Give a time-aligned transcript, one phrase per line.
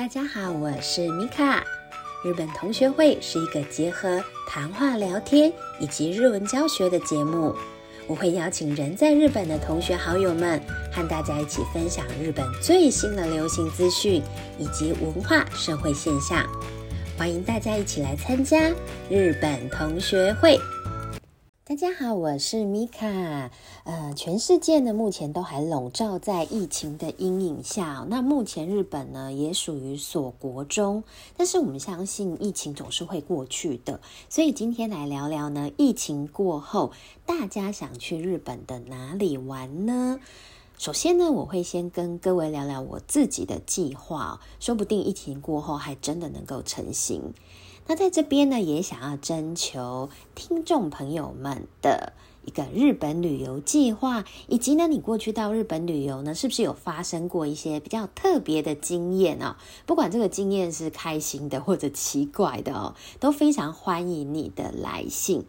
[0.00, 1.62] 大家好，我是米卡。
[2.24, 7.54] 日本同学会是一个结合谈话聊天以及日文教学的节目。
[8.06, 10.58] 我会邀请人在日本的同学好友们，
[10.90, 14.22] 和大家一起分享日本最新的流行资讯
[14.58, 16.46] 以及文化社会现象。
[17.18, 18.70] 欢迎大家一起来参加
[19.10, 20.58] 日本同学会。
[21.80, 23.50] 大家好，我是米卡。
[23.84, 28.04] 呃，全世界呢目前都还笼罩在疫情的阴影下。
[28.10, 31.04] 那目前日本呢也属于锁国中，
[31.38, 33.98] 但是我们相信疫情总是会过去的。
[34.28, 36.92] 所以今天来聊聊呢，疫情过后
[37.24, 40.20] 大家想去日本的哪里玩呢？
[40.76, 47.32] 首先呢，我会先跟各位聊聊我自己的计划，说不定疫情过后还真的能够成型。
[47.90, 52.12] 那在这边呢，也想要征求听众朋友们的
[52.44, 59.58] 一个日本旅游计划，以及呢，你过去到日本旅游呢，是不是有发生过一些比较特别的经验啊？
[59.86, 65.44] 不管这个经验是开心的或者奇怪的哦，都非常欢迎你的来信，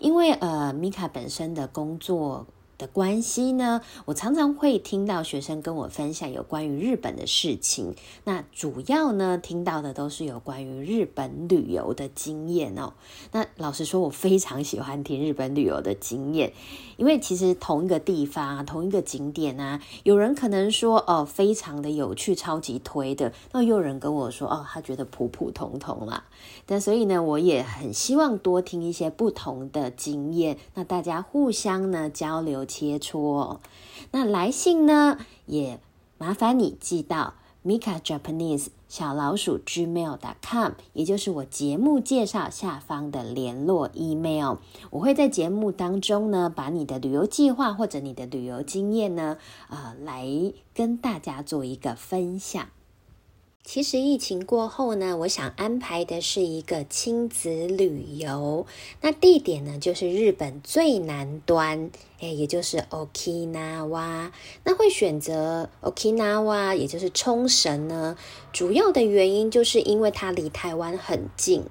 [0.00, 2.48] 因为呃，米卡本身的工作。
[2.76, 7.94] 的关系呢，我常常会听到学生跟我分享有关于日本的事情。
[8.24, 12.94] 那主要呢，听到的都是有关于日本旅游的经验哦。
[13.30, 16.52] 那老实说，我非常喜欢听日本旅游的经验，
[16.96, 26.24] 因为其实同一个地方啊，同一个景点啊，有人可能说哦，非常的有趣，超级推的；那又有人跟我说哦，他觉得普普通通啦。
[26.66, 32.63] 但所以呢，我也很希望多听一些不同的经验，那大家互相呢交流。
[32.64, 33.58] 切磋，
[34.10, 35.80] 那来信呢也
[36.18, 37.34] 麻烦你寄到
[37.64, 44.58] mika japanese 小老鼠 gmail.com，也就是我节目介绍下方的联络 email。
[44.90, 50.28] 我会在节目当中呢，把你的旅游计划或者你的旅游经验呢，呃，来
[50.74, 52.68] 跟大家做一个分享。
[53.64, 58.66] 其实疫情过后呢，我想安排的是一个亲子旅游。
[59.00, 64.30] 那地点呢，就是日本最南端，哎，也就是 Okinawa。
[64.64, 68.16] 那会选择 Okinawa，也就是冲绳呢，
[68.52, 71.64] 主要的原因就是因为它离台湾很近。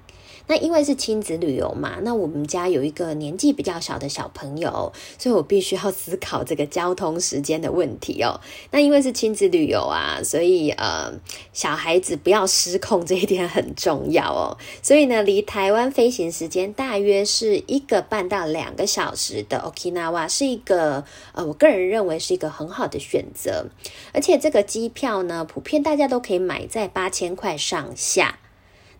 [0.46, 8.38] 那因为是亲子旅游嘛，那我们家有一个年纪比较小的小朋友，所以我必须要思考这个交通时间的问题哦。
[8.70, 11.10] 那因为是亲子旅游啊，所以呃，
[11.54, 14.58] 小孩子不要失控这一点很重要哦。
[14.82, 23.66] 所以呢，离台湾飞行时间大约是一个半到两个小时的 Okinawa 是一个呃，我个人认为是一个很好的选择，
[24.12, 28.38] 而且这个机票呢，普遍大家都可以买在八千块上下。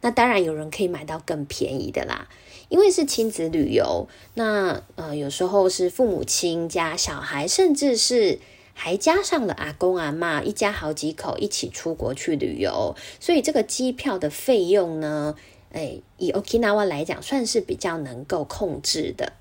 [0.00, 2.28] 那当然有人可以买到更便宜的啦，
[2.68, 8.38] 因为是亲子旅游，那呃有时候是父母亲加小孩，甚至是
[8.74, 15.34] 还加上了阿公阿妈，一家好几口一起出国去旅游，所以这个机票的费用呢，
[15.72, 19.32] 哎，以 Okinawa 来讲，算是比较能够控制的。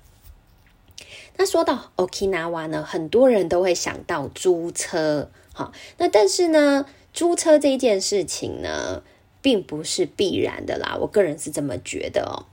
[1.36, 9.02] 那说到 Okinawa 呢，很多人都会想到租车，好，那但是呢，租车这一件事情呢？
[9.42, 12.48] 并不是必然的啦，我个人是这么觉得哦。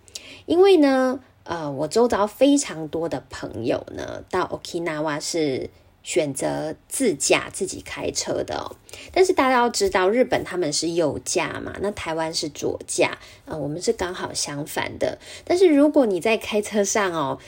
[0.45, 5.69] 因为呢，呃，我周遭非常多的朋友呢，到 Okinawa 是
[6.03, 8.75] 选择自驾自己开车的哦。
[9.13, 15.17] 但是大家要知道，日本他们是右驾嘛，那台湾是左驾，呃，我们是刚好相反的。
[15.45, 17.39] 但是如果你在开车上哦，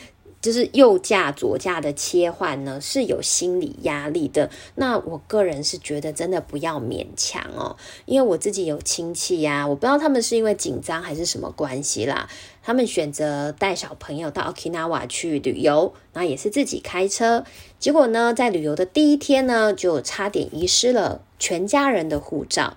[0.44, 4.52] 就是右驾左驾的切换呢，是有心理压力的。
[4.76, 12.28] 那我个人是觉得真的不要勉强哦，因为我自己有亲戚呀，我不知道他们是因为紧张还是什么关系啦，
[12.62, 17.46] 他们选择带小朋友到 Okinawa 去旅游，那也是自己开车，
[17.80, 22.76] 结果呢，在旅游的第一天呢，就差点遗失了全家人的护照，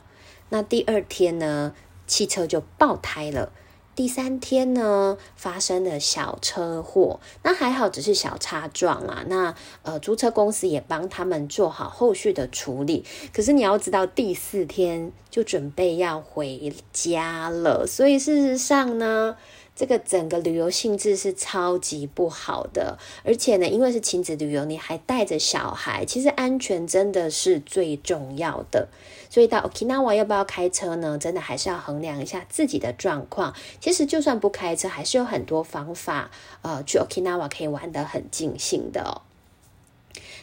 [0.50, 1.75] 那第二天呢，
[2.06, 3.50] 汽车就爆胎了。
[3.96, 9.24] 第三天呢，发生了小车祸，那还好，只是小擦撞啊。
[9.26, 13.04] 那呃，租车公司也帮他们做好后续的处理。
[13.32, 19.36] 可是你要知道，第四天就准备要回家了，所以事实上呢。
[19.76, 28.88] 这个整个旅游性质是超级不好的，而且呢，因为是亲子旅游，你还带着小孩，其实安全真的是最重要的。
[29.28, 31.18] 所以到 Okinawa 要不要开车呢？
[31.18, 33.54] 真的还是要衡量一下自己的状况。
[33.78, 36.30] 其实就算不开车，还是有很多方法，
[36.62, 39.20] 呃，去 Okinawa 可以玩得很尽兴的哦。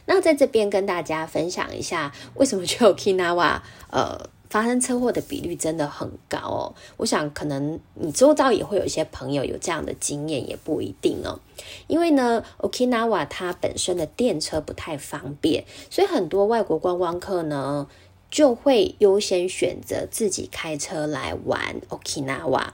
[0.05, 4.29] 那在这边跟大家分享一下，为什么去 Okinawa，呃。
[4.53, 11.39] 发生车祸的比率真的很高哦，我想可能你周遭也会有一些朋友有这样的经验，也不一定哦。
[11.87, 17.87] 因为呢，Okinawa 它本身的电车不太方便，所以很多外国观光客呢。
[18.29, 22.69] 就会优先选择自己开车来玩 Okinawa。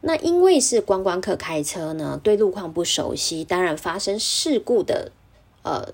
[0.00, 5.12] 那因为是观光客开车呢，对路况不熟悉，当然发生事故的
[5.62, 5.92] 呃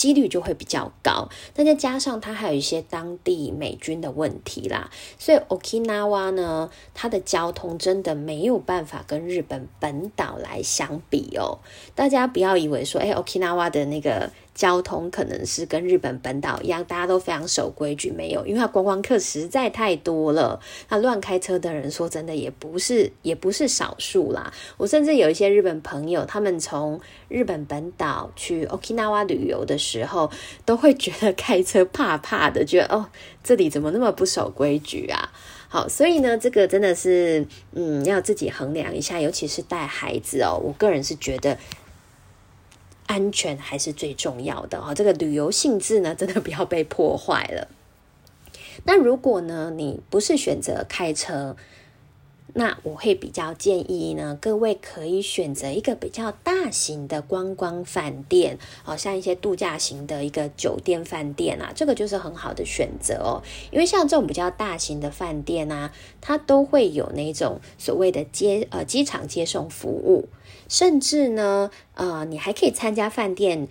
[0.00, 1.28] 几率就会比较高。
[1.56, 11.58] 那再加上它还有一些当地美军的问题啦，所以 Okinawa 呢，它的交通真的没有办法跟日本本岛来相比哦。
[11.94, 14.30] 大家不要以为说，哎，Okinawa 的那个。
[14.60, 20.60] 交通可能是跟日本本岛一样，大家都非常守规矩，没有，因为它观光客实在太多了。
[20.90, 24.52] 那乱开车的人，说真的也不是，也不是少数啦。
[24.76, 30.30] 我甚至有一些日本朋友，他们从日本本岛去 Okinawa 旅游的时候，
[30.66, 33.06] 都会觉得开车怕怕的，觉得哦，
[33.42, 35.32] 这里怎么那么不守规矩啊？
[35.70, 40.60] 好，所以呢，这个真的是，嗯，要自己衡量一下，尤其是带孩子哦。
[40.62, 41.56] 我个人是觉得。
[43.10, 47.66] 安全还是最重要的哈，这个旅游性质呢，真的不要被破坏了。
[48.84, 51.56] 那如果呢，你不是选择开车，
[52.54, 63.42] 那我会比较建议呢，各位可以选择一个比较大型的观光饭店，好像一些度假型的一个酒店饭店啊，这个就是很好的选择哦。
[63.70, 70.28] 因为像这种比较大型的饭店啊，它都会有那种所谓的接呃机场接送服务。
[70.68, 73.68] 甚至呢，呃，你还可以参加饭店。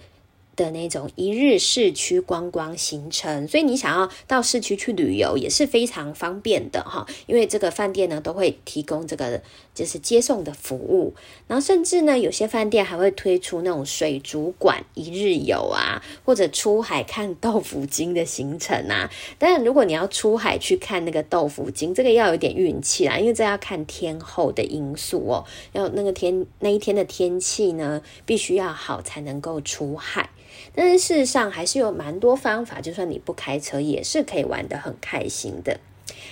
[0.60, 9.42] 的那种一日市区观光行程，所以你想要到市区去旅游也是非常方便的哈，因为这个饭店呢都会提供这个
[9.74, 11.14] 就是接送的服务，
[11.48, 19.10] 然后甚至呢有些饭店还会推出那种水族馆一日游啊，或者出海看豆腐精的行程啊。
[19.38, 30.30] 当然，如果你要出海去看那个豆腐精，这个要有点运气啦，因为这要看天候的因素哦，要那个天那一天的天气呢必须要好才能够出海。
[30.75, 35.80] 但是事实上还是有蛮多方法，就算你不开车也是可以玩得很开心的。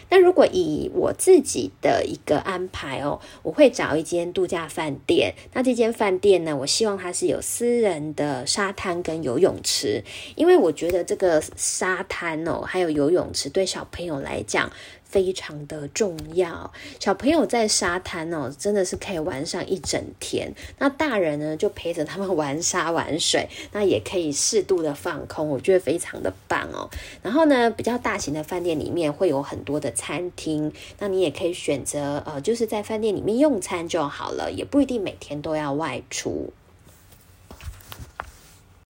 [0.09, 5.33] 那如果以我自己的一个安排哦，我会找一间度假饭店。
[5.53, 10.03] 那这间饭店呢，我希望它是有私人的沙滩跟游泳池，
[10.35, 14.71] 因为我觉得这个沙滩哦，还有游泳池对小朋友来讲。
[15.09, 20.53] 非常的重要，小朋友在沙滩哦，真的是可以玩上一整天。
[20.79, 26.89] 那大人呢，就陪着他们玩沙玩水，那也可以适度的放空，我觉得非常的棒哦。
[27.23, 36.51] 然后呢，比较大型的饭店里面会有很多的餐厅，那你也可以选择呃，就是在饭店里面用餐就好了，也不一定每天都要外出。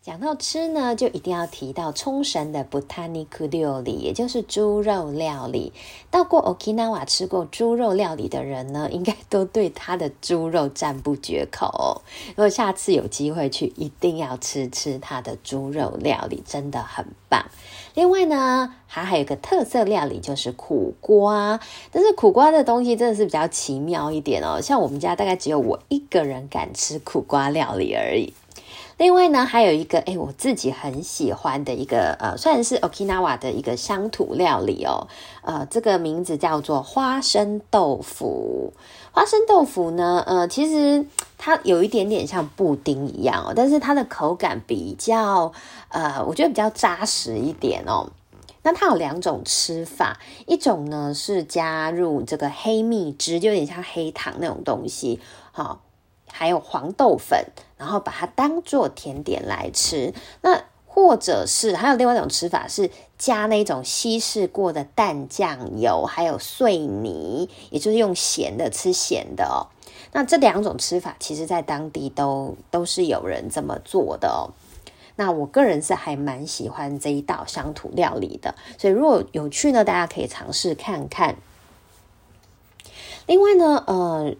[0.07, 5.73] 讲到吃呢，就一定要提到冲绳的 Butaniku 料理，也就是猪肉料理。
[6.09, 12.03] 到过 Okinawa 吃过猪肉料理的人呢， 应该都对它的猪肉赞不绝口。
[12.29, 17.45] 如果下次有机会去，一定要吃吃它的猪肉料理，真的很棒。
[17.93, 21.59] 另外呢，还还有个特色料理就是苦瓜，
[21.91, 24.61] 但是苦瓜的东西真的是比较奇妙一点哦。
[24.61, 28.31] 像我们家大概只有我一个人敢吃苦瓜料理而已。
[28.97, 35.07] 另外呢，还有一个哎，我自己很喜欢的一个呃，算是 Okinawa 的一个乡土料理哦，
[35.43, 38.73] 呃，这个名字叫做花生豆腐。
[39.11, 41.05] 花生豆腐呢，呃，其实
[41.37, 45.53] 它有一点点像布丁一样哦，但是它的口感比较
[45.89, 48.09] 呃，我觉得比较扎实一点哦。
[48.63, 55.19] 那它有两种吃法，一种呢是加入这个黑蜜汁，就有点像黑糖那种东西，
[55.51, 55.81] 好。
[56.37, 57.47] 还有黄豆粉，
[57.79, 60.13] 然后把它当做甜点来吃。
[60.41, 69.65] 那或者是还有另外一种吃法，是加那种稀释过的淡酱油，还有碎泥，也就是用咸的吃咸的哦。
[70.11, 74.53] 那这两种吃法，其实在当地都都是有人这么做的哦。
[75.15, 81.35] 那我个人是还蛮喜欢这一道乡土料理的，所以如果有趣呢，大家可以尝试看看。
[83.25, 84.35] 另外呢，呃。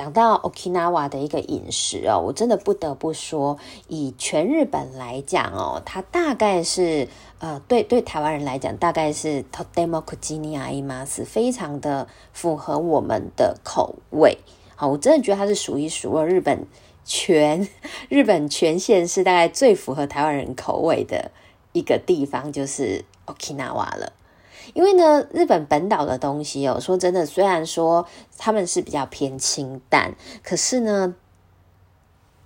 [0.00, 7.06] 讲到 Okinawa 的一个饮食哦，我真的不得不说，以全日本来讲哦，它大概是
[7.38, 14.38] 呃，对对台湾人来讲，大概是 Todemo Kujini Aimas，非常的符合我们的口味。
[14.74, 16.66] 好，我真的觉得它是数一数二日本
[17.04, 17.68] 全
[18.08, 21.30] 日本全县是大概最符合台湾人口味的
[21.74, 24.14] 一个地方，就是 Okinawa 了。
[24.80, 28.06] 因为呢，日本本岛的东西哦，说真的，虽然说
[28.38, 31.14] 他们是比较偏清淡，可是呢，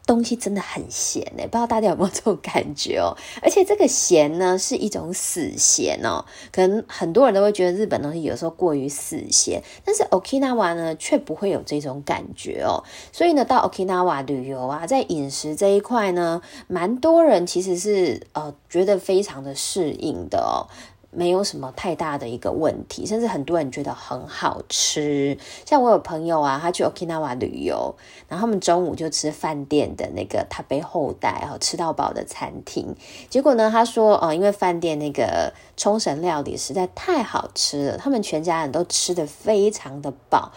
[0.04, 3.14] 东西真的很咸哎，不知道大家有没有这种感觉哦？
[3.40, 12.82] 而且这个咸呢，是一种死咸哦，可能很多人都会觉得日本东西有时候过于死咸，但是 Okinawa 呢，却不会有这种感觉哦。
[13.12, 20.66] 所以呢，到 Okinawa 旅游啊，在饮食这一块呢，蛮多人其实是呃觉得非常的适应的哦。
[21.14, 25.38] 没有什么太大的一个问题，甚至很多人觉得很好吃。
[25.64, 27.94] 像我有朋友啊，他去 Okinawa 旅游，
[28.28, 32.94] 然后他们中午就吃饭店的那个他背后代哦，吃到饱的餐厅。
[33.28, 40.52] 结果呢，他说哦，因为饭店那个冲绳料理实在太好吃了，他们全家人都吃的非常的饱。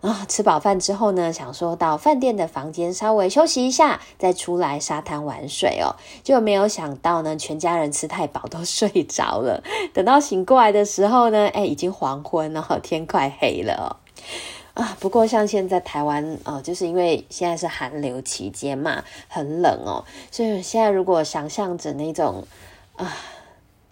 [0.00, 5.96] 啊，吃饱饭之后呢，想说到饭店的房间稍微休息一下，再出来沙滩玩水哦。
[6.22, 9.60] 就没有想到呢，全家人吃太饱都 睡着了。
[9.92, 14.96] 等到醒过来的时候呢，哎，已经黄昏了，天快黑了哦啊。
[15.00, 22.46] 不过像现在台湾哦，就是因为现在是寒流期间嘛，很冷哦，所以现在如果想象着那种
[22.94, 23.16] 啊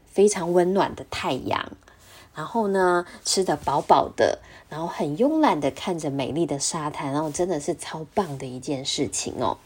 [0.07, 1.73] 非常温暖的太阳，
[2.37, 4.39] 然后呢吃的饱饱的。
[4.69, 9.59] 然后很慵懒的看着美丽的沙滩，然后真的是超棒的一件事情哦。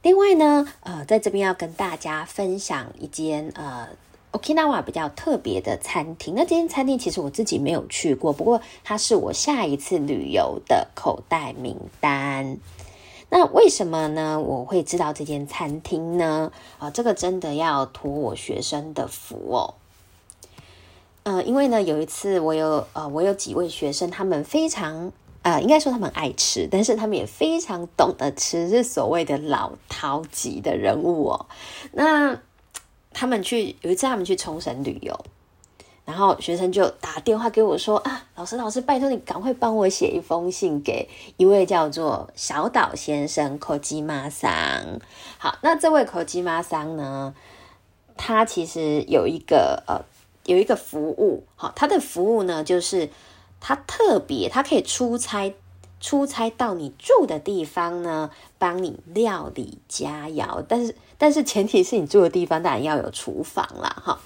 [0.00, 3.86] 另外呢，呃，在这边要跟大家分享一间呃
[4.32, 6.34] Okinawa 比较特别的餐厅。
[6.34, 12.56] 那这间餐厅其实我自己没有去过，不过它是我下一次旅游的口袋名单。
[13.28, 14.40] 那为什么呢？
[14.40, 16.50] 我会知道这间餐厅呢？
[16.78, 19.74] 啊，这个真的要托我学生的福哦。
[21.22, 25.12] 呃，因为呢，有一次我有呃，我有几位学生，他们非常
[25.42, 31.46] 呃，应该说他们爱吃，但是他们也非常懂得吃，是所谓的老饕级的人物哦。
[31.92, 32.40] 那
[33.12, 35.14] 他们去有一次，他们去冲绳旅游，
[36.06, 44.50] 然后学生就打电话给我说啊，老师老师，拜托你赶快帮我写一封信给一位叫做小岛先生 Kojima 桑。
[45.36, 47.34] 好，那这位 Kojima 桑呢，
[48.16, 50.02] 他其实有一个呃。
[50.50, 53.08] 有一个服务，好，他的服务呢，就是
[53.60, 55.54] 他特别，他可以出差，
[56.00, 64.18] 出差到你住的地方呢，帮你料理佳肴，但是，但是前提是你住的地方当然要有厨房啦，哈，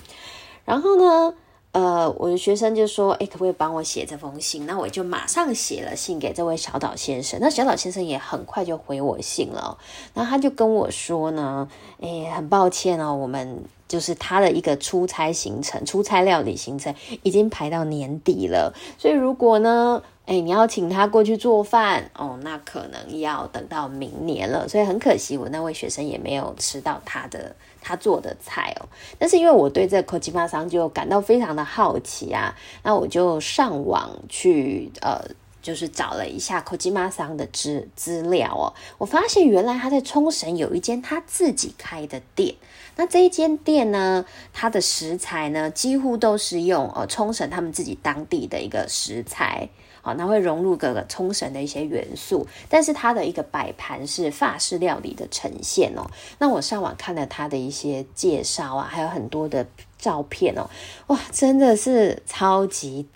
[0.64, 1.34] 然后呢？
[1.72, 7.40] 呃，我的学生就说：“哎，可不可以帮我写这封信？”那我就马上写了信给这位小岛先生。
[7.42, 9.76] 那小岛先生也很快就回我信了。
[10.14, 11.68] 然后他就跟我说呢
[12.00, 18.74] ：“哎，很抱歉哦，我们就是他的一个出差行程，出差料理行程已经排到年底了。
[18.98, 24.68] 所以如果呢，哎，你要请他过去做饭哦，那可能要等到明年了。
[24.68, 27.54] 所以很可惜，我那位学生也没有吃到他的。”
[27.86, 28.88] 他做的菜哦，
[29.18, 35.20] 但是因为我对这个 Kojima 桑就感到非常的好奇啊，那我就上网去呃，
[35.64, 42.54] 就是找了一下 Kojima 桑的资资料哦，我发现原来他在冲绳有一间他自己开的店，
[42.96, 49.70] 那这一间店呢，它的食材呢几乎都是用呃冲绳他们自己当地的一个食材。
[50.02, 56.10] 好，那会融入各个冲绳的一些元素，但是它的一个摆盘是法式料理的呈现哦。
[56.38, 59.66] 那我上网看了它的一些介绍啊，还有很多的
[59.96, 60.68] 照片哦，
[61.06, 63.06] 哇，真的是超级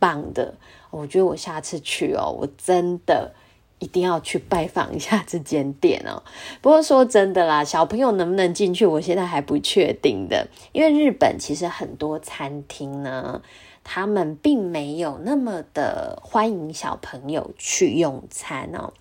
[0.00, 0.54] 棒的！
[0.96, 3.32] 我觉得我下次去哦，我真的
[3.78, 6.22] 一定要去拜访一下这间店哦。
[6.60, 13.42] 不过说真的啦，小朋友能不能进去，我现在还不确定的，因为日本其实很多餐厅呢。
[13.86, 18.94] 他们并没有那么的欢迎小朋友去用餐哦，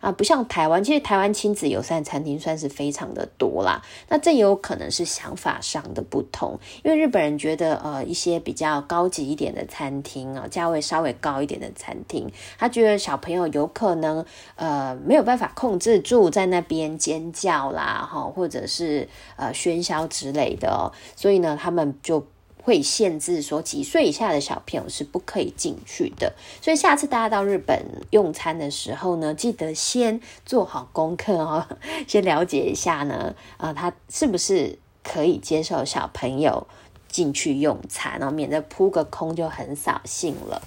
[0.00, 3.82] 啊，不像台湾，其实台湾亲子友善餐厅算是非常的多啦。
[4.08, 14.24] 那这也有可能是想法上的不同，因为日本人觉得，呃，一些比较高级一点的餐厅啊，价位稍微高一点的餐厅，他觉得小朋友有可能，
[14.56, 22.26] 呃，没有办法控制住在那边尖叫啦，哈，或者是呃喧嚣之类的，所以呢，他们就。
[22.62, 31.66] 会限制说几岁以下的小朋友是不可以进去的，所以下次大家到日本用餐的时候呢，记得先做好功课哦，
[32.06, 36.66] 先了解一下呢，啊，他是不是可以接受小朋友
[37.08, 40.62] 进去用餐，然后免得扑个空就很扫兴了。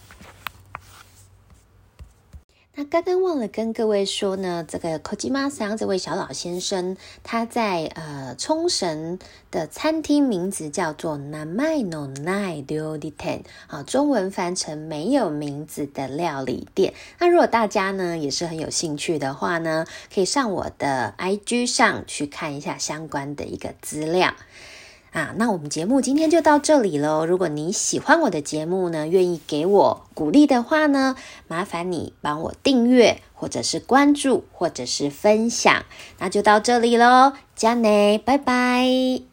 [2.76, 9.20] 那刚刚忘了跟各位说呢，这个 Kojima 桑这位小老先生，他在呃冲绳
[9.52, 16.96] 的餐厅名字叫做 Namai no Nai Ryori Ten，好，中文翻成没有名字的料理店。
[17.20, 24.34] 那如果大家呢也是很有兴趣的话呢，可以上我的 IG 上去看一下相关的一个资料。
[25.14, 27.24] 啊，那我们节目今天就到这里喽。
[27.24, 31.16] 如果你喜欢我的节目呢，愿意给我鼓励的话呢，
[31.48, 35.86] 麻烦你帮我订阅，或者是关注，或者是分享。
[36.18, 39.33] 那就到这里喽，加内，拜拜。